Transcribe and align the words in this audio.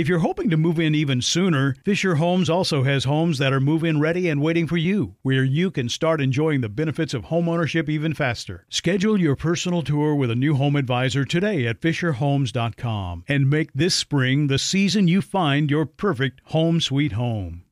If 0.00 0.08
you're 0.08 0.20
hoping 0.20 0.48
to 0.48 0.56
move 0.56 0.80
in 0.80 0.94
even 0.94 1.20
sooner, 1.20 1.76
Fisher 1.84 2.14
Homes 2.14 2.48
also 2.48 2.84
has 2.84 3.04
homes 3.04 3.36
that 3.36 3.52
are 3.52 3.60
move 3.60 3.84
in 3.84 4.00
ready 4.00 4.30
and 4.30 4.40
waiting 4.40 4.66
for 4.66 4.78
you, 4.78 5.16
where 5.20 5.44
you 5.44 5.70
can 5.70 5.90
start 5.90 6.22
enjoying 6.22 6.62
the 6.62 6.70
benefits 6.70 7.12
of 7.12 7.24
homeownership 7.24 7.86
even 7.86 8.14
faster. 8.14 8.64
Schedule 8.70 9.20
your 9.20 9.36
personal 9.36 9.82
tour 9.82 10.14
with 10.14 10.30
a 10.30 10.34
new 10.34 10.54
home 10.54 10.74
advisor 10.74 11.26
today 11.26 11.66
at 11.66 11.82
FisherHomes.com 11.82 13.24
and 13.28 13.50
make 13.50 13.74
this 13.74 13.94
spring 13.94 14.46
the 14.46 14.58
season 14.58 15.06
you 15.06 15.20
find 15.20 15.70
your 15.70 15.84
perfect 15.84 16.40
home 16.44 16.80
sweet 16.80 17.12
home. 17.12 17.64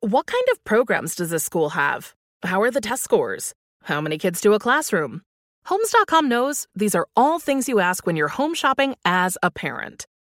What 0.00 0.26
kind 0.26 0.44
of 0.50 0.64
programs 0.64 1.14
does 1.14 1.30
this 1.30 1.44
school 1.44 1.68
have? 1.70 2.16
How 2.42 2.62
are 2.62 2.72
the 2.72 2.80
test 2.80 3.04
scores? 3.04 3.54
How 3.84 4.00
many 4.00 4.18
kids 4.18 4.40
do 4.40 4.54
a 4.54 4.58
classroom? 4.58 5.22
Homes.com 5.66 6.28
knows 6.28 6.66
these 6.74 6.96
are 6.96 7.06
all 7.14 7.38
things 7.38 7.68
you 7.68 7.78
ask 7.78 8.08
when 8.08 8.16
you're 8.16 8.26
home 8.26 8.54
shopping 8.54 8.96
as 9.04 9.38
a 9.40 9.52
parent. 9.52 10.08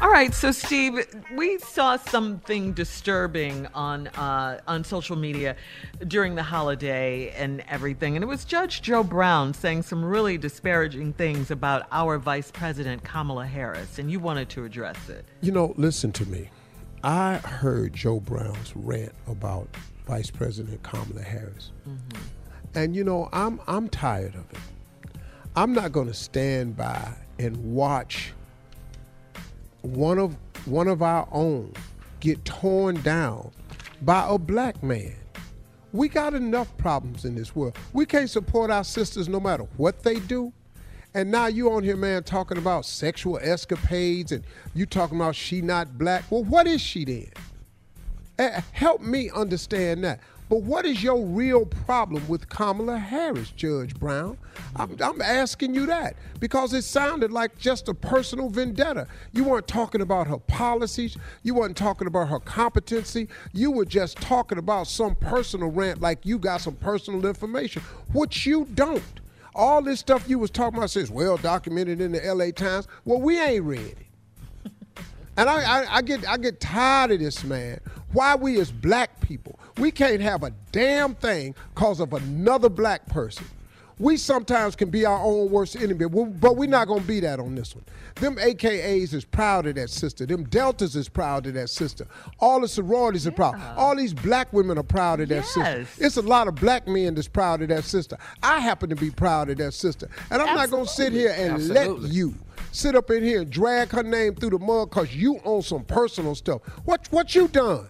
All 0.00 0.10
right, 0.10 0.34
so 0.34 0.50
Steve, 0.50 1.06
we 1.34 1.58
saw 1.58 1.96
something 1.96 2.72
disturbing 2.72 3.68
on 3.74 4.08
uh, 4.08 4.60
on 4.66 4.82
social 4.82 5.14
media 5.14 5.54
during 6.08 6.34
the 6.34 6.42
holiday 6.42 7.30
and 7.30 7.62
everything, 7.68 8.16
and 8.16 8.24
it 8.24 8.26
was 8.26 8.44
Judge 8.44 8.82
Joe 8.82 9.04
Brown 9.04 9.54
saying 9.54 9.82
some 9.82 10.04
really 10.04 10.36
disparaging 10.36 11.12
things 11.12 11.52
about 11.52 11.86
our 11.92 12.18
Vice 12.18 12.50
President 12.50 13.04
Kamala 13.04 13.46
Harris, 13.46 14.00
and 14.00 14.10
you 14.10 14.18
wanted 14.18 14.48
to 14.50 14.64
address 14.64 15.08
it. 15.08 15.24
You 15.42 15.52
know, 15.52 15.74
listen 15.76 16.10
to 16.12 16.26
me. 16.26 16.50
I 17.04 17.36
heard 17.36 17.92
Joe 17.92 18.18
Brown's 18.18 18.74
rant 18.74 19.14
about 19.28 19.68
Vice 20.08 20.30
President 20.30 20.82
Kamala 20.82 21.22
Harris, 21.22 21.70
mm-hmm. 21.88 22.20
and 22.74 22.96
you 22.96 23.04
know, 23.04 23.28
I'm 23.32 23.60
I'm 23.68 23.88
tired 23.88 24.34
of 24.34 24.50
it. 24.50 24.58
I'm 25.54 25.72
not 25.72 25.92
going 25.92 26.08
to 26.08 26.14
stand 26.14 26.76
by 26.76 27.14
and 27.38 27.56
watch 27.74 28.32
one 29.84 30.18
of 30.18 30.36
one 30.66 30.88
of 30.88 31.02
our 31.02 31.28
own 31.30 31.72
get 32.20 32.44
torn 32.44 33.00
down 33.02 33.50
by 34.02 34.26
a 34.28 34.38
black 34.38 34.82
man. 34.82 35.14
We 35.92 36.08
got 36.08 36.34
enough 36.34 36.74
problems 36.78 37.24
in 37.24 37.34
this 37.34 37.54
world. 37.54 37.76
We 37.92 38.06
can't 38.06 38.30
support 38.30 38.70
our 38.70 38.82
sisters 38.82 39.28
no 39.28 39.38
matter 39.38 39.64
what 39.76 40.02
they 40.02 40.18
do. 40.20 40.52
And 41.12 41.30
now 41.30 41.46
you 41.46 41.70
on 41.70 41.84
here, 41.84 41.96
man, 41.96 42.24
talking 42.24 42.58
about 42.58 42.84
sexual 42.84 43.38
escapades 43.38 44.32
and 44.32 44.42
you 44.74 44.86
talking 44.86 45.16
about 45.16 45.36
she 45.36 45.60
not 45.60 45.96
black. 45.96 46.24
Well, 46.30 46.42
what 46.42 46.66
is 46.66 46.80
she 46.80 47.04
then? 47.04 47.30
Uh, 48.36 48.60
help 48.72 49.00
me 49.00 49.30
understand 49.30 50.02
that. 50.02 50.18
But 50.48 50.62
what 50.62 50.84
is 50.84 51.02
your 51.02 51.24
real 51.24 51.64
problem 51.64 52.26
with 52.28 52.48
Kamala 52.48 52.98
Harris, 52.98 53.50
Judge 53.50 53.94
Brown? 53.94 54.36
I'm, 54.76 54.96
I'm, 55.00 55.22
asking 55.22 55.74
you 55.74 55.86
that 55.86 56.16
because 56.38 56.74
it 56.74 56.82
sounded 56.82 57.32
like 57.32 57.56
just 57.56 57.88
a 57.88 57.94
personal 57.94 58.50
vendetta. 58.50 59.06
You 59.32 59.44
weren't 59.44 59.66
talking 59.66 60.02
about 60.02 60.26
her 60.26 60.38
policies, 60.38 61.16
you 61.42 61.54
weren't 61.54 61.76
talking 61.76 62.06
about 62.06 62.28
her 62.28 62.40
competency, 62.40 63.28
you 63.52 63.70
were 63.70 63.86
just 63.86 64.18
talking 64.18 64.58
about 64.58 64.86
some 64.86 65.14
personal 65.14 65.70
rant 65.70 66.00
like 66.00 66.26
you 66.26 66.38
got 66.38 66.60
some 66.60 66.74
personal 66.74 67.24
information, 67.24 67.82
which 68.12 68.44
you 68.44 68.66
don't. 68.74 69.02
All 69.54 69.80
this 69.80 70.00
stuff 70.00 70.28
you 70.28 70.38
was 70.38 70.50
talking 70.50 70.76
about 70.76 70.90
says 70.90 71.10
well 71.10 71.36
documented 71.36 72.00
in 72.00 72.12
the 72.12 72.20
LA 72.20 72.50
Times. 72.50 72.86
Well, 73.04 73.20
we 73.20 73.40
ain't 73.40 73.64
read 73.64 73.80
it. 73.80 73.98
And 75.36 75.50
I, 75.50 75.62
I, 75.62 75.96
I, 75.96 76.02
get 76.02 76.28
I 76.28 76.36
get 76.36 76.60
tired 76.60 77.10
of 77.10 77.18
this, 77.18 77.42
man. 77.42 77.80
Why 78.14 78.36
we 78.36 78.60
as 78.60 78.70
black 78.70 79.20
people, 79.20 79.58
we 79.78 79.90
can't 79.90 80.20
have 80.20 80.44
a 80.44 80.52
damn 80.70 81.16
thing 81.16 81.54
cause 81.74 81.98
of 81.98 82.12
another 82.12 82.68
black 82.68 83.04
person. 83.06 83.44
We 83.98 84.16
sometimes 84.16 84.76
can 84.76 84.88
be 84.88 85.04
our 85.04 85.18
own 85.18 85.50
worst 85.50 85.74
enemy, 85.76 86.06
but 86.06 86.56
we're 86.56 86.68
not 86.68 86.86
gonna 86.86 87.00
be 87.00 87.18
that 87.20 87.40
on 87.40 87.56
this 87.56 87.74
one. 87.74 87.84
Them 88.16 88.36
AKAs 88.36 89.14
is 89.14 89.24
proud 89.24 89.66
of 89.66 89.74
that 89.74 89.90
sister. 89.90 90.26
Them 90.26 90.44
Deltas 90.44 90.94
is 90.94 91.08
proud 91.08 91.46
of 91.46 91.54
that 91.54 91.70
sister. 91.70 92.06
All 92.38 92.60
the 92.60 92.68
sororities 92.68 93.24
yeah. 93.24 93.32
are 93.32 93.34
proud. 93.34 93.60
All 93.76 93.96
these 93.96 94.14
black 94.14 94.52
women 94.52 94.78
are 94.78 94.84
proud 94.84 95.20
of 95.20 95.28
that 95.30 95.34
yes. 95.34 95.54
sister. 95.54 95.86
It's 95.98 96.16
a 96.16 96.22
lot 96.22 96.46
of 96.46 96.54
black 96.54 96.86
men 96.86 97.16
that's 97.16 97.28
proud 97.28 97.62
of 97.62 97.68
that 97.68 97.82
sister. 97.82 98.16
I 98.42 98.60
happen 98.60 98.90
to 98.90 98.96
be 98.96 99.10
proud 99.10 99.50
of 99.50 99.58
that 99.58 99.74
sister. 99.74 100.08
And 100.30 100.40
I'm 100.40 100.48
Absolutely. 100.48 100.70
not 100.70 100.70
gonna 100.70 100.88
sit 100.88 101.12
here 101.12 101.34
and 101.36 101.54
Absolutely. 101.54 102.02
let 102.08 102.12
you 102.12 102.34
sit 102.70 102.94
up 102.94 103.10
in 103.10 103.24
here 103.24 103.42
and 103.42 103.50
drag 103.50 103.90
her 103.90 104.02
name 104.02 104.34
through 104.34 104.50
the 104.50 104.58
mud 104.58 104.90
because 104.90 105.14
you 105.14 105.40
own 105.44 105.62
some 105.62 105.84
personal 105.84 106.34
stuff. 106.34 106.62
What 106.84 107.06
what 107.10 107.34
you 107.34 107.48
done? 107.48 107.88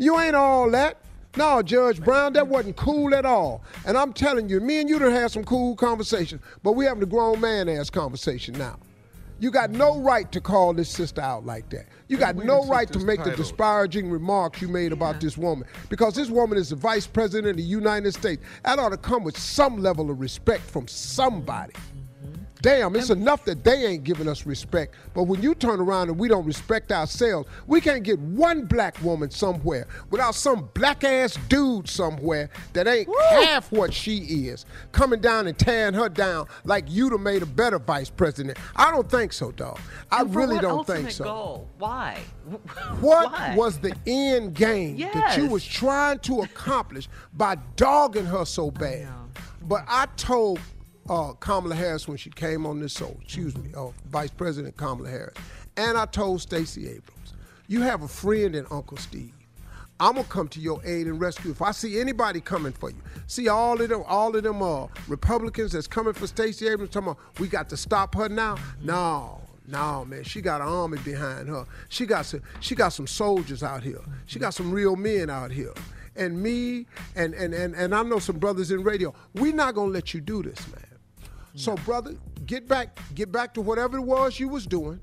You 0.00 0.18
ain't 0.18 0.34
all 0.34 0.70
that. 0.70 0.96
No, 1.36 1.60
Judge 1.60 2.02
Brown, 2.02 2.32
that 2.32 2.48
wasn't 2.48 2.74
cool 2.76 3.14
at 3.14 3.26
all. 3.26 3.62
And 3.84 3.98
I'm 3.98 4.14
telling 4.14 4.48
you, 4.48 4.58
me 4.58 4.80
and 4.80 4.88
you 4.88 4.98
done 4.98 5.12
had 5.12 5.30
some 5.30 5.44
cool 5.44 5.76
conversations, 5.76 6.40
but 6.62 6.72
we 6.72 6.86
having 6.86 7.02
a 7.02 7.06
grown 7.06 7.38
man 7.38 7.68
ass 7.68 7.90
conversation 7.90 8.56
now. 8.56 8.78
You 9.40 9.50
got 9.50 9.70
no 9.70 10.00
right 10.00 10.30
to 10.32 10.40
call 10.40 10.72
this 10.72 10.88
sister 10.88 11.20
out 11.20 11.44
like 11.44 11.68
that. 11.70 11.84
You 12.08 12.16
got 12.16 12.36
no 12.36 12.64
right 12.66 12.90
to 12.90 12.98
make 12.98 13.22
the 13.22 13.36
disparaging 13.36 14.10
remarks 14.10 14.62
you 14.62 14.68
made 14.68 14.92
about 14.92 15.20
this 15.20 15.36
woman 15.36 15.68
because 15.90 16.14
this 16.14 16.30
woman 16.30 16.56
is 16.56 16.70
the 16.70 16.76
vice 16.76 17.06
president 17.06 17.50
of 17.50 17.56
the 17.58 17.62
United 17.62 18.12
States. 18.12 18.42
That 18.64 18.78
ought 18.78 18.90
to 18.90 18.96
come 18.96 19.22
with 19.22 19.38
some 19.38 19.82
level 19.82 20.10
of 20.10 20.18
respect 20.18 20.62
from 20.62 20.88
somebody. 20.88 21.74
Damn, 22.62 22.94
it's 22.96 23.10
enough 23.10 23.44
that 23.46 23.64
they 23.64 23.86
ain't 23.86 24.04
giving 24.04 24.28
us 24.28 24.44
respect. 24.44 24.94
But 25.14 25.24
when 25.24 25.42
you 25.42 25.54
turn 25.54 25.80
around 25.80 26.08
and 26.10 26.18
we 26.18 26.28
don't 26.28 26.44
respect 26.44 26.92
ourselves, 26.92 27.48
we 27.66 27.80
can't 27.80 28.02
get 28.02 28.18
one 28.18 28.66
black 28.66 29.00
woman 29.02 29.30
somewhere 29.30 29.86
without 30.10 30.34
some 30.34 30.68
black 30.74 31.04
ass 31.04 31.38
dude 31.48 31.88
somewhere 31.88 32.50
that 32.74 32.86
ain't 32.86 33.08
Woo. 33.08 33.14
half 33.30 33.72
what 33.72 33.94
she 33.94 34.18
is 34.18 34.66
coming 34.92 35.20
down 35.20 35.46
and 35.46 35.58
tearing 35.58 35.94
her 35.94 36.08
down 36.08 36.46
like 36.64 36.84
you'd 36.88 37.12
have 37.12 37.20
made 37.20 37.42
a 37.42 37.46
better 37.46 37.78
vice 37.78 38.10
president. 38.10 38.58
I 38.76 38.90
don't 38.90 39.10
think 39.10 39.32
so, 39.32 39.52
dog. 39.52 39.78
I 40.10 40.22
really 40.22 40.58
don't 40.58 40.86
think 40.86 41.10
so. 41.10 41.24
Goal? 41.24 41.68
Why? 41.78 42.20
What 43.00 43.32
Why? 43.32 43.54
was 43.56 43.78
the 43.78 43.94
end 44.06 44.54
game 44.54 44.96
yes. 44.96 45.14
that 45.14 45.38
you 45.38 45.46
was 45.46 45.64
trying 45.64 46.18
to 46.20 46.40
accomplish 46.40 47.08
by 47.32 47.56
dogging 47.76 48.26
her 48.26 48.44
so 48.44 48.70
bad? 48.70 49.08
But 49.62 49.84
I 49.86 50.06
told 50.16 50.58
uh, 51.10 51.32
Kamala 51.34 51.74
Harris 51.74 52.06
when 52.06 52.16
she 52.16 52.30
came 52.30 52.64
on 52.64 52.78
this 52.80 52.96
show, 52.96 53.14
excuse 53.20 53.56
me, 53.58 53.70
uh, 53.76 53.88
Vice 54.06 54.30
President 54.30 54.76
Kamala 54.76 55.10
Harris, 55.10 55.34
and 55.76 55.98
I 55.98 56.06
told 56.06 56.40
Stacey 56.40 56.86
Abrams, 56.86 57.34
you 57.66 57.82
have 57.82 58.02
a 58.02 58.08
friend 58.08 58.54
in 58.54 58.64
Uncle 58.70 58.96
Steve. 58.96 59.34
I'm 59.98 60.14
gonna 60.14 60.26
come 60.28 60.48
to 60.48 60.60
your 60.60 60.80
aid 60.84 61.08
and 61.08 61.20
rescue. 61.20 61.50
If 61.50 61.60
I 61.60 61.72
see 61.72 62.00
anybody 62.00 62.40
coming 62.40 62.72
for 62.72 62.90
you, 62.90 62.96
see 63.26 63.48
all 63.48 63.78
of 63.78 63.88
them, 63.88 64.02
all 64.06 64.34
of 64.34 64.42
them 64.42 64.62
uh, 64.62 64.86
Republicans 65.08 65.72
that's 65.72 65.86
coming 65.86 66.14
for 66.14 66.26
Stacey 66.26 66.68
Abrams, 66.68 66.90
talking 66.90 67.08
about 67.08 67.18
we 67.38 67.48
got 67.48 67.68
to 67.68 67.76
stop 67.76 68.14
her 68.14 68.28
now. 68.28 68.56
No, 68.80 69.40
no, 69.66 70.06
man, 70.06 70.22
she 70.22 70.40
got 70.40 70.62
an 70.62 70.68
army 70.68 70.98
behind 71.04 71.48
her. 71.48 71.66
She 71.90 72.06
got 72.06 72.24
some, 72.26 72.40
she 72.60 72.74
got 72.74 72.90
some 72.90 73.06
soldiers 73.06 73.62
out 73.62 73.82
here. 73.82 74.00
She 74.26 74.38
got 74.38 74.54
some 74.54 74.70
real 74.70 74.96
men 74.96 75.28
out 75.28 75.50
here. 75.50 75.74
And 76.16 76.40
me 76.40 76.86
and 77.14 77.34
and 77.34 77.52
and, 77.52 77.74
and 77.74 77.94
I 77.94 78.02
know 78.02 78.20
some 78.20 78.38
brothers 78.38 78.70
in 78.70 78.82
radio. 78.82 79.12
We're 79.34 79.52
not 79.52 79.74
gonna 79.74 79.92
let 79.92 80.14
you 80.14 80.20
do 80.22 80.42
this, 80.42 80.66
man. 80.68 80.89
So, 81.60 81.74
brother, 81.76 82.16
get 82.46 82.66
back, 82.66 82.98
get 83.14 83.30
back 83.30 83.54
to 83.54 83.60
whatever 83.60 83.98
it 83.98 84.02
was 84.02 84.40
you 84.40 84.48
was 84.48 84.66
doing. 84.66 84.98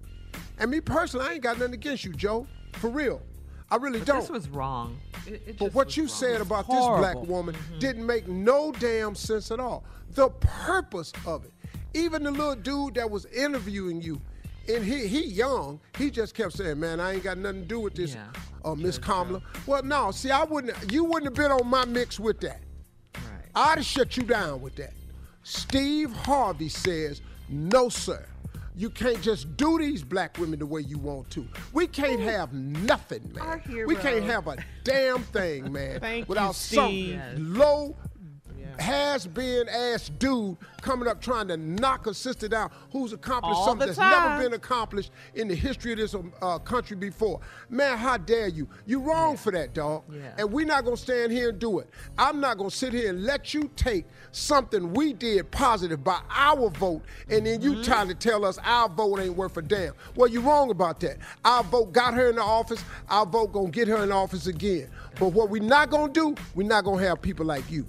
And 0.59 0.71
me 0.71 0.81
personally, 0.81 1.27
I 1.27 1.33
ain't 1.33 1.44
got 1.44 1.59
nothing 1.59 1.75
against 1.75 2.04
you, 2.04 2.13
Joe. 2.13 2.48
For 2.74 2.89
real. 2.89 3.21
I 3.69 3.75
really 3.75 4.00
but 4.00 4.07
don't. 4.07 4.21
This 4.21 4.30
was 4.30 4.50
wrong. 4.50 4.98
It, 5.25 5.42
it 5.45 5.57
but 5.57 5.74
what 5.74 5.98
you 5.98 6.04
wrong. 6.04 6.09
said 6.09 6.42
about 6.42 6.65
horrible. 6.65 7.04
this 7.04 7.13
black 7.13 7.27
woman 7.27 7.56
mm-hmm. 7.56 7.80
didn't 7.80 8.06
make 8.06 8.27
no 8.27 8.71
damn 8.71 9.13
sense 9.13 9.51
at 9.51 9.59
all. 9.59 9.83
The 10.12 10.30
purpose 10.30 11.12
of 11.25 11.45
it. 11.45 11.51
Even 11.94 12.24
the 12.24 12.31
little 12.31 12.56
dude 12.56 12.95
that 12.95 13.09
was 13.09 13.25
interviewing 13.25 14.01
you, 14.01 14.21
and 14.68 14.83
he 14.83 15.07
he 15.07 15.25
young, 15.25 15.80
he 15.98 16.09
just 16.09 16.33
kept 16.33 16.54
saying, 16.54 16.80
"Man, 16.80 17.00
I 17.00 17.13
ain't 17.13 17.24
got 17.24 17.38
nothing 17.38 17.62
to 17.62 17.68
do 17.68 17.80
with 17.80 17.95
this, 17.95 18.15
yeah. 18.15 18.27
uh, 18.63 18.75
Miss 18.75 18.98
Kamala." 18.98 19.42
Well, 19.65 19.83
no, 19.83 20.12
see, 20.12 20.31
I 20.31 20.44
wouldn't. 20.44 20.92
You 20.92 21.04
wouldn't 21.06 21.25
have 21.25 21.33
been 21.33 21.51
on 21.51 21.68
my 21.68 21.86
mix 21.86 22.19
with 22.19 22.39
that. 22.42 22.62
Right. 23.15 23.24
I'd 23.56 23.77
have 23.77 23.86
shut 23.86 24.15
you 24.15 24.24
down 24.24 24.62
with 24.62 24.75
that. 24.75 24.94
Steve 25.50 26.12
Harvey 26.12 26.68
says, 26.68 27.22
no, 27.48 27.88
sir. 27.88 28.26
You 28.76 28.90
can't 28.90 29.22
just 29.22 29.56
do 29.56 29.80
these 29.80 30.04
black 30.04 30.38
women 30.38 30.60
the 30.60 30.66
way 30.66 30.82
you 30.82 30.98
want 30.98 31.30
to. 31.32 31.48
We 31.72 31.88
can't 31.88 32.20
have 32.20 32.52
nothing, 32.52 33.32
man. 33.34 33.62
We 33.88 33.96
can't 33.96 34.26
have 34.26 34.48
a 34.48 34.58
damn 34.84 35.24
thing, 35.24 35.72
man, 35.72 36.26
without 36.28 36.50
you, 36.50 36.54
some 36.54 36.92
yes. 36.92 37.38
low 37.38 37.96
has 38.80 39.28
been 39.28 39.68
ass 39.70 40.10
dude 40.20 40.58
coming 40.82 41.08
up 41.08 41.22
trying 41.22 41.48
to 41.48 41.58
knock 41.58 42.08
a 42.08 42.14
sister 42.14 42.48
down 42.48 42.72
who's 42.92 43.14
accomplished 43.14 43.58
All 43.58 43.66
something 43.66 43.88
that's 43.88 44.00
never 44.00 44.42
been 44.42 44.54
accomplished 44.54 45.12
in 45.36 45.48
the 45.48 45.56
history 45.56 45.92
of 45.94 45.98
this 45.98 46.16
uh, 46.42 46.60
country 46.60 46.96
before. 46.96 47.40
Man, 47.70 47.98
how 47.98 48.18
dare 48.18 48.48
you? 48.48 48.68
You 48.86 49.00
wrong 49.00 49.32
yeah. 49.32 49.38
for 49.38 49.52
that, 49.52 49.74
dog. 49.74 50.04
Yeah. 50.12 50.34
And 50.38 50.52
we're 50.52 50.66
not 50.66 50.86
gonna 50.86 50.98
stand 50.98 51.32
here 51.32 51.50
and 51.50 51.60
do 51.60 51.80
it. 51.80 51.90
I'm 52.18 52.40
not 52.40 52.58
gonna 52.58 52.72
sit 52.72 52.94
here 52.94 53.10
and 53.10 53.24
let 53.24 53.54
you 53.54 53.70
take 53.76 54.06
something 54.32 54.94
we 54.94 55.14
did 55.14 55.50
positive 55.52 56.04
by 56.04 56.22
our 56.30 56.70
vote, 56.70 57.04
and 57.30 57.46
then 57.46 57.62
you 57.62 57.74
mm-hmm. 57.74 57.82
trying 57.84 58.08
to 58.08 58.16
tell 58.16 58.46
us 58.46 58.58
our 58.64 58.90
vote 58.90 59.20
ain't 59.20 59.36
worth 59.36 59.58
a 59.58 59.62
damn. 59.62 59.94
Well, 60.16 60.30
you're 60.30 60.42
wrong 60.42 60.70
about 60.72 61.00
that. 61.02 61.18
Our 61.44 61.64
vote 61.64 61.92
got 61.92 62.14
her 62.14 62.30
in 62.30 62.36
the 62.36 62.44
office. 62.44 62.84
Our 63.10 63.26
vote 63.26 63.52
gonna 63.52 63.70
get 63.70 63.88
her 63.88 64.04
in 64.04 64.12
office 64.12 64.48
again. 64.48 64.90
But 65.20 65.30
what 65.30 65.50
we're 65.50 65.64
not 65.64 65.90
gonna 65.90 66.14
do, 66.14 66.36
we're 66.56 66.68
not 66.68 66.84
gonna 66.84 67.04
have 67.04 67.22
people 67.22 67.46
like 67.46 67.70
you. 67.70 67.86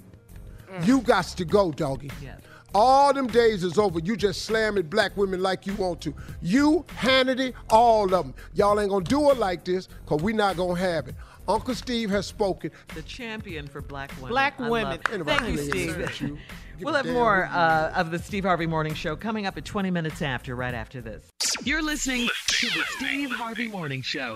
Mm. 0.71 0.87
You 0.87 1.01
got 1.01 1.25
to 1.25 1.45
go, 1.45 1.71
doggy. 1.71 2.11
Yes. 2.21 2.39
All 2.75 3.13
them 3.13 3.27
days 3.27 3.63
is 3.63 3.79
over. 3.79 3.99
You 3.99 4.15
just 4.15 4.43
slamming 4.43 4.83
black 4.83 5.17
women 5.17 5.41
like 5.41 5.65
you 5.65 5.73
want 5.75 6.01
to. 6.01 6.13
You, 6.41 6.85
Hannity, 6.99 7.53
all 7.69 8.13
of 8.13 8.25
them. 8.25 8.33
Y'all 8.53 8.79
ain't 8.79 8.91
gonna 8.91 9.03
do 9.03 9.31
it 9.31 9.37
like 9.37 9.65
this, 9.65 9.89
cause 10.05 10.21
we 10.21 10.33
not 10.33 10.55
gonna 10.55 10.79
have 10.79 11.07
it. 11.07 11.15
Uncle 11.47 11.73
Steve 11.73 12.11
has 12.11 12.27
spoken. 12.27 12.69
The 12.93 13.01
champion 13.01 13.67
for 13.67 13.81
black 13.81 14.11
women. 14.17 14.29
Black 14.29 14.61
I 14.61 14.69
women. 14.69 14.99
Thank 15.01 15.47
you, 15.47 15.57
Steve. 15.57 16.37
we'll 16.79 16.93
have 16.93 17.07
more 17.07 17.45
uh, 17.45 17.91
of 17.95 18.11
the 18.11 18.19
Steve 18.19 18.43
Harvey 18.43 18.67
Morning 18.67 18.93
Show 18.93 19.15
coming 19.15 19.47
up 19.47 19.57
at 19.57 19.65
20 19.65 19.89
minutes 19.89 20.21
after, 20.21 20.55
right 20.55 20.75
after 20.75 21.01
this. 21.01 21.27
You're 21.63 21.81
listening 21.81 22.29
to 22.47 22.67
the 22.67 22.83
Steve 22.97 23.31
Harvey 23.31 23.67
Morning 23.67 24.03
Show. 24.03 24.35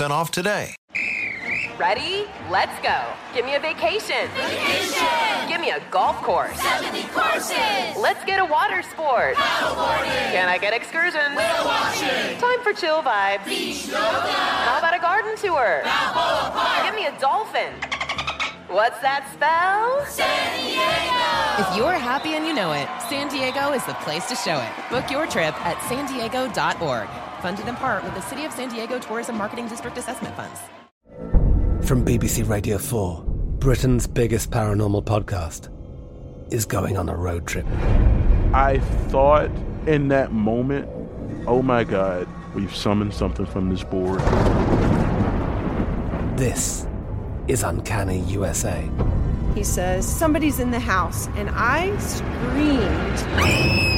off 0.00 0.30
today. 0.30 0.74
Ready? 1.78 2.26
Let's 2.50 2.74
go. 2.82 3.04
Give 3.34 3.44
me 3.44 3.54
a 3.54 3.60
vacation. 3.60 4.28
Vacation. 4.34 5.48
Give 5.48 5.60
me 5.60 5.70
a 5.70 5.80
golf 5.90 6.16
course. 6.22 6.60
70 6.60 7.02
courses. 7.08 7.96
Let's 7.96 8.24
get 8.24 8.40
a 8.40 8.44
water 8.44 8.82
sport. 8.82 9.36
Paddleboarding. 9.36 10.32
Can 10.32 10.48
I 10.48 10.58
get 10.58 10.72
excursions? 10.72 11.36
Whale 11.36 11.64
watching. 11.64 12.38
Time 12.38 12.60
for 12.62 12.72
chill 12.72 13.02
vibes. 13.02 13.44
Beach 13.44 13.86
yoga. 13.86 13.98
How 14.00 14.78
about 14.78 14.94
a 14.94 14.98
garden 14.98 15.36
tour? 15.36 15.82
Balboa 15.84 16.50
Park. 16.52 16.86
Give 16.86 16.94
me 16.96 17.06
a 17.06 17.20
dolphin. 17.20 17.72
What's 18.68 19.00
that 19.00 19.24
spell? 19.32 20.04
San 20.04 20.26
Diego! 20.58 21.62
If 21.62 21.76
you're 21.76 21.98
happy 21.98 22.34
and 22.34 22.44
you 22.44 22.52
know 22.52 22.72
it, 22.72 22.88
San 23.08 23.28
Diego 23.28 23.72
is 23.72 23.84
the 23.86 23.94
place 24.04 24.26
to 24.28 24.36
show 24.36 24.60
it. 24.60 24.90
Book 24.90 25.10
your 25.10 25.26
trip 25.26 25.54
at 25.64 25.80
san 25.88 26.06
diego.org. 26.06 27.08
Funded 27.40 27.68
in 27.68 27.76
part 27.76 28.02
with 28.02 28.14
the 28.14 28.22
City 28.22 28.44
of 28.44 28.52
San 28.52 28.68
Diego 28.68 28.98
Tourism 28.98 29.36
Marketing 29.36 29.68
District 29.68 29.96
Assessment 29.96 30.34
Funds. 30.34 30.58
From 31.86 32.04
BBC 32.04 32.48
Radio 32.48 32.78
4, 32.78 33.22
Britain's 33.58 34.06
biggest 34.06 34.50
paranormal 34.50 35.04
podcast 35.04 35.68
is 36.52 36.64
going 36.64 36.96
on 36.96 37.08
a 37.08 37.14
road 37.14 37.46
trip. 37.46 37.66
I 38.52 38.80
thought 39.08 39.50
in 39.86 40.08
that 40.08 40.32
moment, 40.32 40.88
oh 41.46 41.62
my 41.62 41.84
God, 41.84 42.26
we've 42.54 42.74
summoned 42.74 43.14
something 43.14 43.46
from 43.46 43.70
this 43.70 43.84
board. 43.84 44.20
This 46.36 46.86
is 47.46 47.62
Uncanny 47.62 48.20
USA. 48.20 48.88
He 49.54 49.64
says, 49.64 50.06
Somebody's 50.06 50.58
in 50.58 50.70
the 50.70 50.80
house. 50.80 51.28
And 51.36 51.50
I 51.52 51.96
screamed. 51.98 53.97